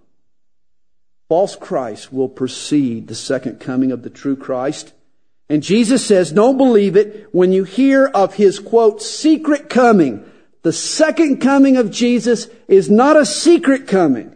[1.28, 4.92] False Christ will precede the second coming of the true Christ.
[5.48, 10.24] And Jesus says, don't believe it when you hear of his quote, secret coming.
[10.62, 14.34] The second coming of Jesus is not a secret coming.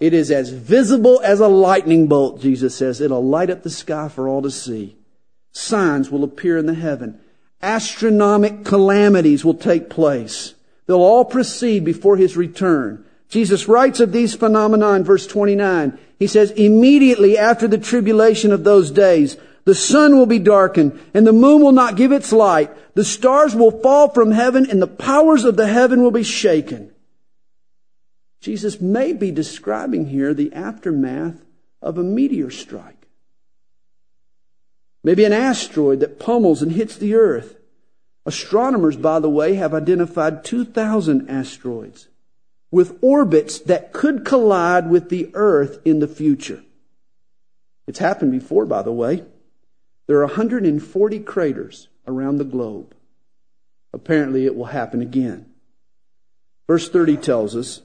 [0.00, 3.00] It is as visible as a lightning bolt, Jesus says.
[3.00, 4.96] It'll light up the sky for all to see.
[5.50, 7.20] Signs will appear in the heaven.
[7.60, 10.54] Astronomic calamities will take place.
[10.86, 13.04] They'll all proceed before his return.
[13.28, 15.98] Jesus writes of these phenomena in verse 29.
[16.18, 21.26] He says, immediately after the tribulation of those days, the sun will be darkened and
[21.26, 22.70] the moon will not give its light.
[22.94, 26.90] The stars will fall from heaven and the powers of the heaven will be shaken.
[28.40, 31.44] Jesus may be describing here the aftermath
[31.82, 33.06] of a meteor strike.
[35.04, 37.56] Maybe an asteroid that pummels and hits the earth.
[38.24, 42.08] Astronomers, by the way, have identified 2,000 asteroids
[42.70, 46.62] with orbits that could collide with the earth in the future.
[47.86, 49.24] It's happened before, by the way.
[50.06, 52.94] There are 140 craters around the globe.
[53.92, 55.46] Apparently, it will happen again.
[56.66, 57.80] Verse 30 tells us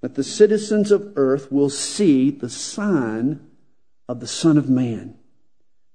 [0.00, 3.46] that the citizens of earth will see the sign
[4.08, 5.16] of the Son of Man.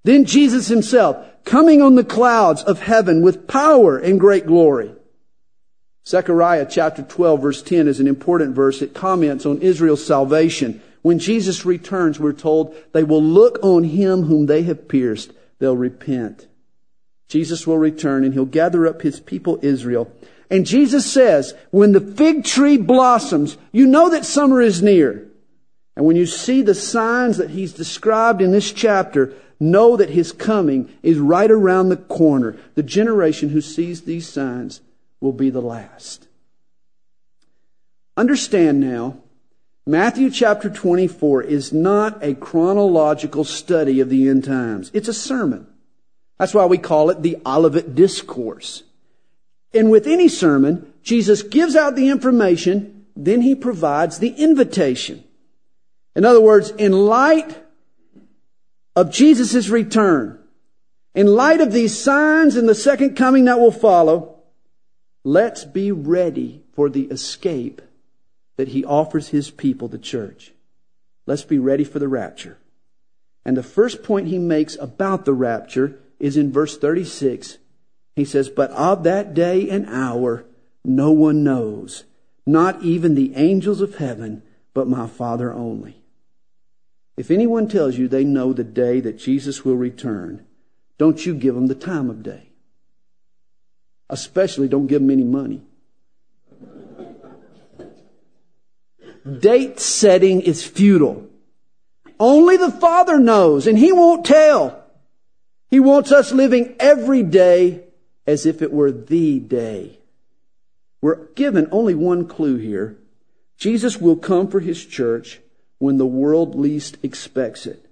[0.04, 4.94] Then Jesus himself coming on the clouds of heaven with power and great glory.
[6.08, 8.82] Zechariah chapter 12 verse 10 is an important verse.
[8.82, 10.82] It comments on Israel's salvation.
[11.02, 15.76] When Jesus returns, we're told they will look on him whom they have pierced they'll
[15.76, 16.48] repent.
[17.28, 20.10] Jesus will return and he'll gather up his people Israel.
[20.50, 25.28] And Jesus says, when the fig tree blossoms, you know that summer is near.
[25.98, 30.32] And when you see the signs that he's described in this chapter, know that his
[30.32, 32.56] coming is right around the corner.
[32.76, 34.80] The generation who sees these signs
[35.20, 36.28] will be the last.
[38.16, 39.18] Understand now,
[39.86, 44.92] Matthew chapter 24 is not a chronological study of the end times.
[44.94, 45.68] It's a sermon.
[46.38, 48.84] That's why we call it the Olivet Discourse.
[49.74, 55.24] And with any sermon, Jesus gives out the information, then he provides the invitation.
[56.16, 57.58] In other words, in light
[58.96, 60.40] of Jesus' return,
[61.14, 64.37] in light of these signs and the second coming that will follow,
[65.28, 67.82] let's be ready for the escape
[68.56, 70.54] that he offers his people, the church.
[71.26, 72.58] Let's be ready for the rapture.
[73.44, 77.58] And the first point he makes about the rapture is in verse 36.
[78.16, 80.46] He says, But of that day and hour
[80.86, 82.06] no one knows,
[82.46, 86.02] not even the angels of heaven, but my Father only.
[87.18, 90.46] If anyone tells you they know the day that Jesus will return,
[90.98, 92.47] don't you give them the time of day.
[94.10, 95.62] Especially don't give them any money.
[99.40, 101.28] Date setting is futile.
[102.20, 104.84] Only the Father knows, and He won't tell.
[105.70, 107.84] He wants us living every day
[108.26, 110.00] as if it were the day.
[111.02, 112.98] We're given only one clue here.
[113.58, 115.42] Jesus will come for His church
[115.78, 117.86] when the world least expects it.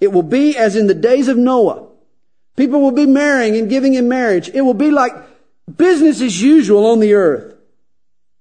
[0.00, 1.86] It will be as in the days of Noah.
[2.56, 4.48] People will be marrying and giving in marriage.
[4.52, 5.12] It will be like
[5.76, 7.54] business as usual on the earth.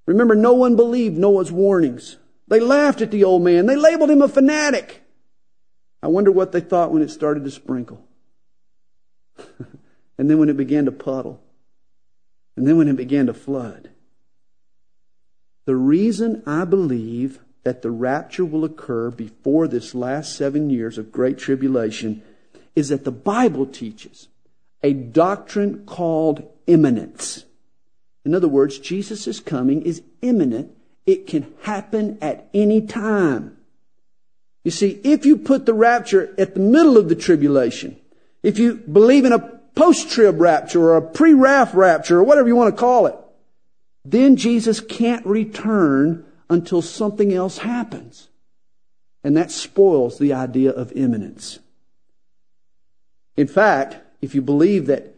[0.06, 2.18] Remember, no one believed Noah's warnings.
[2.48, 3.66] They laughed at the old man.
[3.66, 5.04] They labeled him a fanatic.
[6.02, 8.02] I wonder what they thought when it started to sprinkle.
[10.18, 11.42] and then when it began to puddle.
[12.56, 13.90] And then when it began to flood.
[15.66, 21.12] The reason I believe that the rapture will occur before this last seven years of
[21.12, 22.24] great tribulation
[22.76, 24.30] is that the Bible teaches
[24.82, 27.46] a doctrine called imminence.
[28.24, 30.72] In other words, Jesus' coming is imminent.
[31.06, 33.58] It can happen at any time.
[34.64, 37.96] You see, if you put the rapture at the middle of the tribulation,
[38.44, 39.40] if you believe in a
[39.76, 43.16] post-trib rapture or a pre-wrath rapture or whatever you want to call it,
[44.04, 48.30] then Jesus can't return until something else happens.
[49.24, 51.60] And that spoils the idea of imminence.
[53.36, 55.14] In fact, if you believe that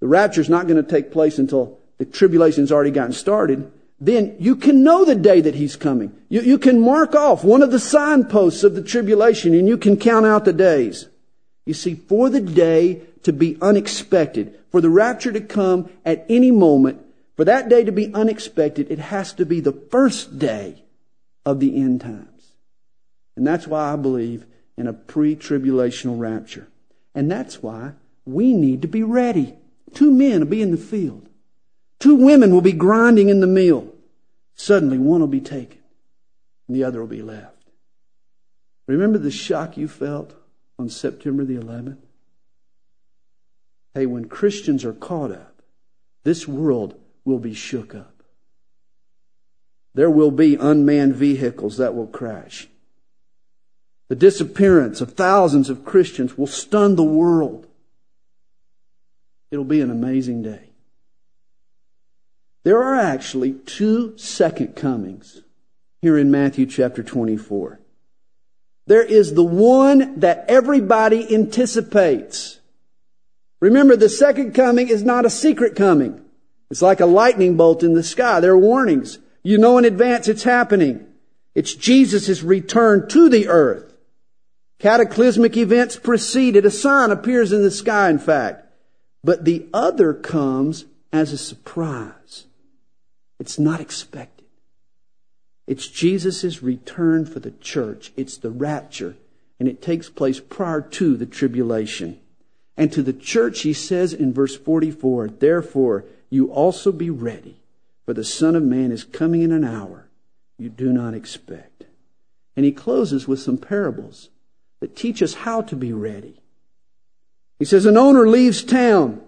[0.00, 3.70] the rapture is not going to take place until the tribulation's already gotten started,
[4.00, 6.16] then you can know the day that he's coming.
[6.28, 9.96] You, you can mark off one of the signposts of the tribulation and you can
[9.96, 11.08] count out the days.
[11.66, 16.50] You see, for the day to be unexpected, for the rapture to come at any
[16.50, 17.04] moment,
[17.36, 20.82] for that day to be unexpected, it has to be the first day
[21.44, 22.52] of the end times.
[23.36, 24.44] And that's why I believe
[24.76, 26.68] in a pre-tribulational rapture.
[27.14, 27.92] And that's why
[28.24, 29.54] we need to be ready.
[29.94, 31.28] Two men will be in the field.
[31.98, 33.92] Two women will be grinding in the mill.
[34.54, 35.78] Suddenly one will be taken
[36.66, 37.54] and the other will be left.
[38.86, 40.34] Remember the shock you felt
[40.78, 41.98] on September the 11th?
[43.94, 45.62] Hey, when Christians are caught up,
[46.24, 48.22] this world will be shook up.
[49.94, 52.68] There will be unmanned vehicles that will crash.
[54.08, 57.66] The disappearance of thousands of Christians will stun the world.
[59.50, 60.70] It'll be an amazing day.
[62.64, 65.42] There are actually two second comings
[66.02, 67.80] here in Matthew chapter 24.
[68.86, 72.60] There is the one that everybody anticipates.
[73.60, 76.24] Remember, the second coming is not a secret coming.
[76.70, 78.40] It's like a lightning bolt in the sky.
[78.40, 79.18] There are warnings.
[79.42, 81.06] You know in advance it's happening.
[81.54, 83.94] It's Jesus' return to the earth.
[84.78, 86.66] Cataclysmic events precede it.
[86.66, 88.67] A sign appears in the sky, in fact.
[89.22, 92.46] But the other comes as a surprise.
[93.38, 94.46] It's not expected.
[95.66, 98.12] It's Jesus' return for the church.
[98.16, 99.16] It's the rapture.
[99.58, 102.20] And it takes place prior to the tribulation.
[102.76, 107.60] And to the church, he says in verse 44, Therefore, you also be ready,
[108.04, 110.08] for the Son of Man is coming in an hour
[110.58, 111.84] you do not expect.
[112.56, 114.28] And he closes with some parables
[114.80, 116.42] that teach us how to be ready.
[117.58, 119.20] He says, An owner leaves town,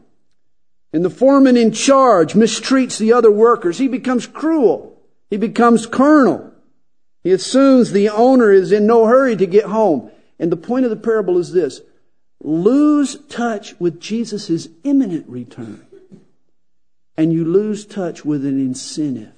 [0.93, 3.79] and the foreman in charge mistreats the other workers.
[3.79, 5.01] He becomes cruel.
[5.31, 6.53] He becomes carnal.
[7.23, 10.11] He assumes the owner is in no hurry to get home.
[10.39, 11.83] And the point of the parable is this
[12.43, 15.87] lose touch with Jesus' imminent return.
[17.17, 19.35] And you lose touch with an incentive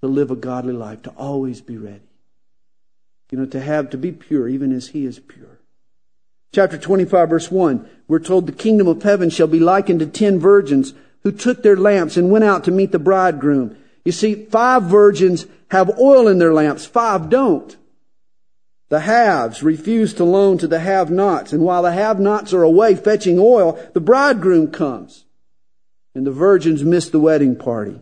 [0.00, 2.00] to live a godly life, to always be ready.
[3.30, 5.58] You know, to have, to be pure, even as he is pure.
[6.52, 10.38] Chapter 25 verse 1, we're told the kingdom of heaven shall be likened to ten
[10.38, 13.76] virgins who took their lamps and went out to meet the bridegroom.
[14.04, 17.76] You see, five virgins have oil in their lamps, five don't.
[18.90, 23.38] The haves refuse to loan to the have-nots, and while the have-nots are away fetching
[23.38, 25.24] oil, the bridegroom comes.
[26.14, 27.98] And the virgins miss the wedding party.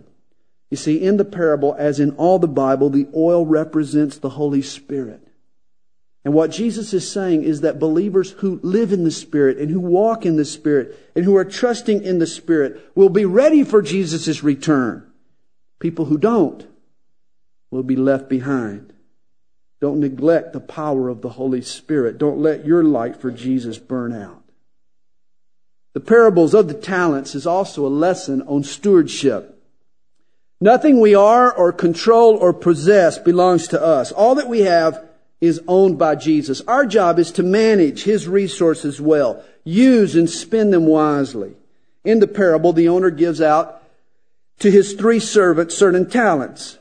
[0.71, 4.61] You see, in the parable, as in all the Bible, the oil represents the Holy
[4.61, 5.27] Spirit.
[6.25, 9.81] And what Jesus is saying is that believers who live in the Spirit and who
[9.81, 13.83] walk in the Spirit and who are trusting in the Spirit will be ready for
[13.83, 15.11] Jesus' return.
[15.81, 16.65] People who don't
[17.73, 18.93] will be left behind.
[19.81, 22.19] Don't neglect the power of the Holy Spirit.
[22.19, 24.45] Don't let your light for Jesus burn out.
[25.93, 29.61] The parables of the talents is also a lesson on stewardship.
[30.61, 34.13] Nothing we are or control or possess belongs to us.
[34.13, 35.05] All that we have
[35.43, 36.63] is owned by Jesus.
[36.63, 41.57] Our job is to manage His resources well, use and spend them wisely.
[42.05, 43.83] In the parable, the owner gives out
[44.61, 46.79] to his three servants certain talents.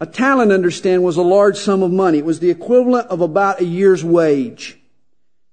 [0.00, 2.18] A talent, understand, was a large sum of money.
[2.18, 4.78] It was the equivalent of about a year's wage.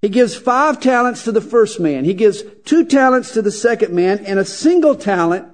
[0.02, 2.06] He gives five talents to the first man.
[2.06, 5.48] He gives two talents to the second man and a single talent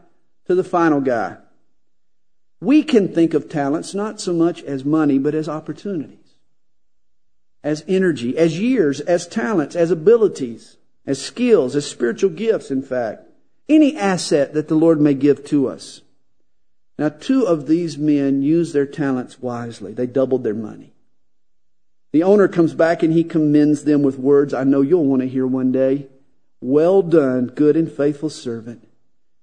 [0.45, 1.37] to the final guy.
[2.61, 6.16] We can think of talents not so much as money, but as opportunities,
[7.67, 13.25] as energy, as years, as talents, as abilities, as skills, as spiritual gifts, in fact.
[13.67, 15.99] Any asset that the Lord may give to us.
[16.97, 19.91] Now, two of these men used their talents wisely.
[19.91, 20.93] They doubled their money.
[22.13, 25.27] The owner comes back and he commends them with words I know you'll want to
[25.27, 26.07] hear one day.
[26.61, 28.87] Well done, good and faithful servant.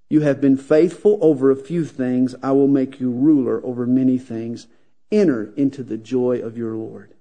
[0.09, 2.35] You have been faithful over a few things.
[2.43, 4.67] I will make you ruler over many things.
[5.13, 7.14] Enter into the joy of your Lord.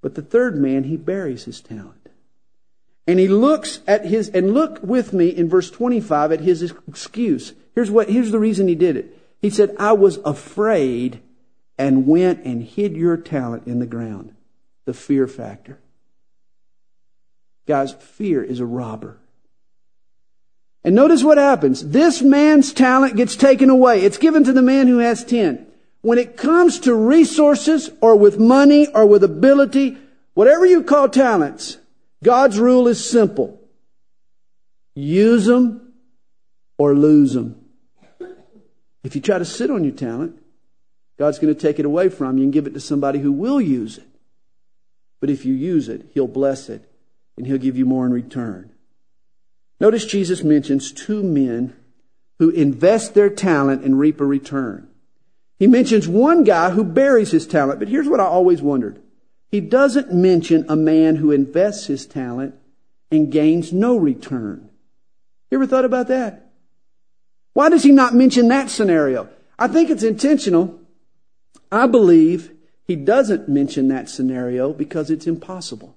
[0.00, 2.08] But the third man, he buries his talent.
[3.06, 7.54] And he looks at his, and look with me in verse 25 at his excuse.
[7.74, 9.16] Here's what, here's the reason he did it.
[9.40, 11.20] He said, I was afraid
[11.78, 14.34] and went and hid your talent in the ground.
[14.84, 15.78] The fear factor.
[17.66, 19.18] Guys, fear is a robber.
[20.82, 21.88] And notice what happens.
[21.88, 24.02] This man's talent gets taken away.
[24.02, 25.66] It's given to the man who has 10.
[26.02, 29.98] When it comes to resources or with money or with ability,
[30.34, 31.78] whatever you call talents,
[32.22, 33.60] God's rule is simple.
[34.94, 35.92] Use them
[36.78, 37.56] or lose them.
[39.02, 40.40] If you try to sit on your talent,
[41.18, 43.60] God's going to take it away from you and give it to somebody who will
[43.60, 44.06] use it.
[45.20, 46.90] But if you use it, He'll bless it
[47.36, 48.72] and He'll give you more in return.
[49.78, 51.74] Notice Jesus mentions two men
[52.38, 54.89] who invest their talent and reap a return.
[55.60, 58.98] He mentions one guy who buries his talent, but here's what I always wondered.
[59.46, 62.54] He doesn't mention a man who invests his talent
[63.10, 64.70] and gains no return.
[65.50, 66.50] You ever thought about that?
[67.52, 69.28] Why does he not mention that scenario?
[69.58, 70.80] I think it's intentional.
[71.70, 72.52] I believe
[72.86, 75.94] he doesn't mention that scenario because it's impossible.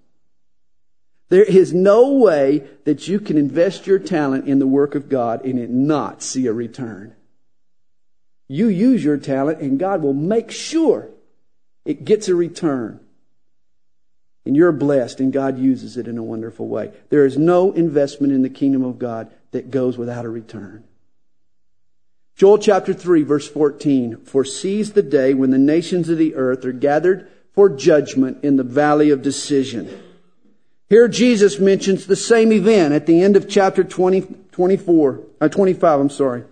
[1.30, 5.45] There is no way that you can invest your talent in the work of God
[5.45, 7.16] and it not see a return.
[8.54, 11.10] You use your talent and God will make sure
[11.86, 12.99] it gets a return.
[14.45, 16.91] And you're blessed and God uses it in a wonderful way.
[17.10, 20.84] There is no investment in the kingdom of God that goes without a return.
[22.36, 26.74] Joel chapter 3 verse 14 foresees the day when the nations of the earth are
[26.74, 29.99] gathered for judgment in the valley of decision.
[30.89, 35.99] Here Jesus mentions the same event at the end of chapter 20, 24, uh, 25,
[35.99, 36.43] I'm sorry.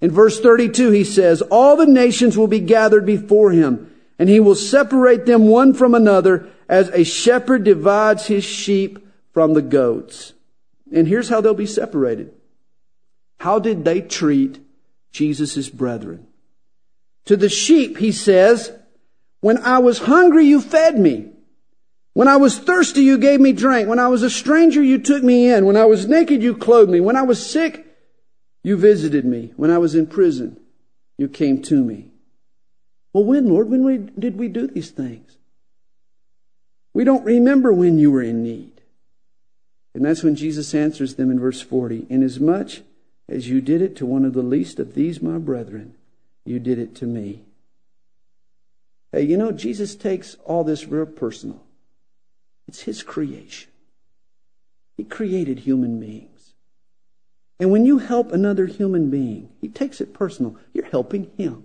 [0.00, 4.40] In verse 32, he says, All the nations will be gathered before him, and he
[4.40, 10.34] will separate them one from another as a shepherd divides his sheep from the goats.
[10.92, 12.32] And here's how they'll be separated.
[13.38, 14.60] How did they treat
[15.12, 16.26] Jesus' brethren?
[17.26, 18.72] To the sheep, he says,
[19.40, 21.30] When I was hungry, you fed me.
[22.14, 23.88] When I was thirsty, you gave me drink.
[23.88, 25.66] When I was a stranger, you took me in.
[25.66, 27.00] When I was naked, you clothed me.
[27.00, 27.87] When I was sick,
[28.62, 29.52] you visited me.
[29.56, 30.60] When I was in prison,
[31.16, 32.10] you came to me.
[33.12, 33.70] Well, when, Lord?
[33.70, 35.36] When we, did we do these things?
[36.92, 38.80] We don't remember when you were in need.
[39.94, 42.06] And that's when Jesus answers them in verse 40.
[42.08, 42.82] Inasmuch
[43.28, 45.94] as you did it to one of the least of these, my brethren,
[46.44, 47.42] you did it to me.
[49.12, 51.62] Hey, you know, Jesus takes all this real personal.
[52.66, 53.70] It's His creation.
[54.96, 56.37] He created human beings.
[57.60, 60.56] And when you help another human being, he takes it personal.
[60.72, 61.64] You're helping him.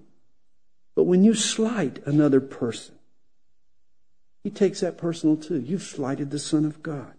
[0.95, 2.95] But when you slight another person,
[4.43, 5.59] he takes that personal too.
[5.59, 7.13] You've slighted the Son of God.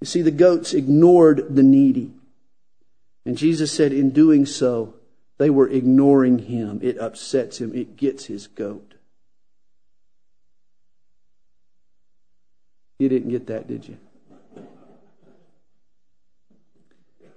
[0.00, 2.12] You see, the goats ignored the needy.
[3.24, 4.94] And Jesus said, in doing so,
[5.38, 6.80] they were ignoring him.
[6.82, 7.74] It upsets him.
[7.74, 8.94] It gets his goat.
[12.98, 13.98] You didn't get that, did you?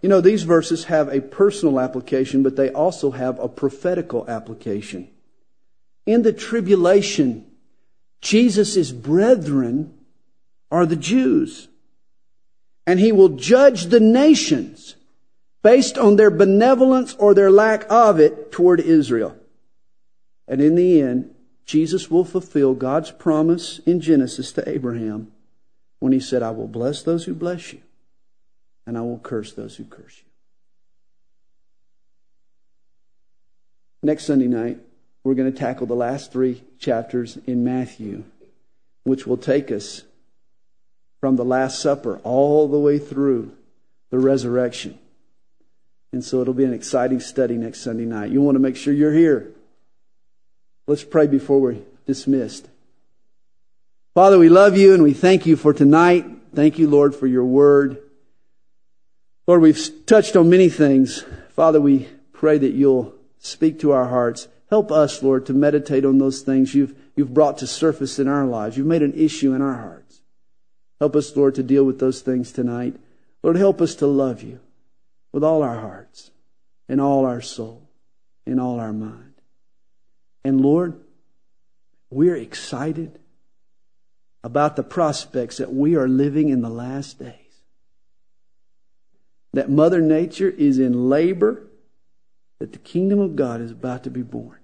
[0.02, 5.10] You know, these verses have a personal application, but they also have a prophetical application.
[6.06, 7.46] In the tribulation,
[8.22, 9.94] Jesus' brethren
[10.72, 11.68] are the Jews.
[12.88, 14.96] And he will judge the nations
[15.64, 19.36] based on their benevolence or their lack of it toward Israel.
[20.48, 21.34] And in the end,
[21.66, 25.32] Jesus will fulfill God's promise in Genesis to Abraham
[26.00, 27.82] when he said, I will bless those who bless you,
[28.86, 30.24] and I will curse those who curse you.
[34.04, 34.78] Next Sunday night,
[35.24, 38.24] we're going to tackle the last three chapters in Matthew,
[39.04, 40.04] which will take us
[41.20, 43.52] from the Last Supper all the way through
[44.12, 45.00] the resurrection.
[46.12, 48.30] And so it'll be an exciting study next Sunday night.
[48.30, 49.52] You want to make sure you're here.
[50.86, 52.70] Let's pray before we're dismissed.
[54.14, 56.26] Father, we love you and we thank you for tonight.
[56.54, 58.05] Thank you, Lord, for your word.
[59.48, 61.24] Lord, we've touched on many things.
[61.50, 64.48] Father, we pray that you'll speak to our hearts.
[64.70, 68.46] Help us, Lord, to meditate on those things you've, you've brought to surface in our
[68.46, 68.76] lives.
[68.76, 70.22] You've made an issue in our hearts.
[71.00, 72.96] Help us, Lord, to deal with those things tonight.
[73.44, 74.60] Lord, help us to love you
[75.32, 76.32] with all our hearts
[76.90, 77.88] and all our soul
[78.46, 79.34] and all our mind.
[80.44, 81.00] And Lord,
[82.10, 83.20] we're excited
[84.44, 87.45] about the prospects that we are living in the last days.
[89.56, 91.66] That Mother Nature is in labor,
[92.60, 94.60] that the kingdom of God is about to be born.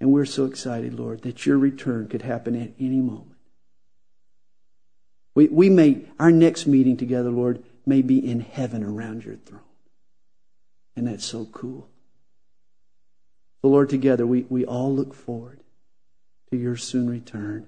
[0.00, 3.36] And we're so excited, Lord, that your return could happen at any moment.
[5.34, 9.60] We, we may, our next meeting together, Lord, may be in heaven around your throne.
[10.96, 11.90] And that's so cool.
[13.60, 15.60] So, Lord, together we, we all look forward
[16.50, 17.66] to your soon return.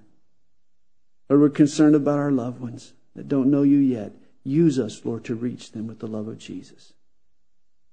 [1.28, 4.12] Lord, we're concerned about our loved ones that don't know you yet.
[4.44, 6.92] Use us, Lord, to reach them with the love of Jesus.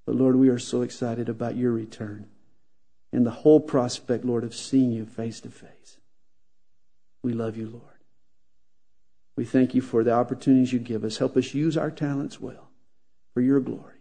[0.05, 2.27] But, Lord, we are so excited about your return
[3.11, 5.97] and the whole prospect, Lord, of seeing you face to face.
[7.21, 7.83] We love you, Lord.
[9.35, 11.17] We thank you for the opportunities you give us.
[11.17, 12.69] Help us use our talents well
[13.33, 13.99] for your glory.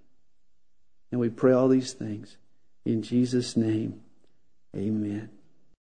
[1.10, 2.36] And we pray all these things
[2.84, 4.00] in Jesus' name.
[4.76, 5.30] Amen.